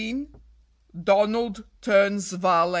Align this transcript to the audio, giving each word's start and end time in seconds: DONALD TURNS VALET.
DONALD 0.99 1.63
TURNS 1.81 2.31
VALET. 2.31 2.69